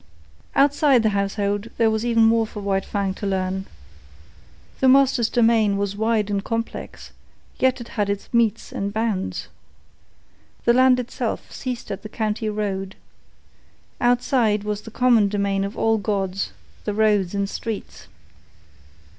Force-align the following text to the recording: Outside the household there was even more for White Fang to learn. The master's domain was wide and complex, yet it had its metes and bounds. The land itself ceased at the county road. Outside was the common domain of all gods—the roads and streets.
Outside 0.55 1.03
the 1.03 1.09
household 1.09 1.67
there 1.77 1.91
was 1.91 2.03
even 2.03 2.23
more 2.23 2.47
for 2.47 2.59
White 2.59 2.85
Fang 2.85 3.13
to 3.13 3.27
learn. 3.27 3.67
The 4.79 4.87
master's 4.89 5.29
domain 5.29 5.77
was 5.77 5.95
wide 5.95 6.31
and 6.31 6.43
complex, 6.43 7.11
yet 7.59 7.79
it 7.79 7.89
had 7.89 8.09
its 8.09 8.27
metes 8.33 8.71
and 8.71 8.91
bounds. 8.91 9.47
The 10.65 10.73
land 10.73 10.99
itself 10.99 11.51
ceased 11.51 11.91
at 11.91 12.01
the 12.01 12.09
county 12.09 12.49
road. 12.49 12.95
Outside 13.99 14.63
was 14.63 14.81
the 14.81 14.89
common 14.89 15.29
domain 15.29 15.63
of 15.63 15.77
all 15.77 15.99
gods—the 15.99 16.93
roads 16.95 17.35
and 17.35 17.47
streets. 17.47 18.07